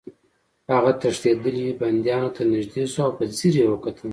[0.71, 4.09] هغه تښتېدلي بندیانو ته نږدې شو او په ځیر یې وکتل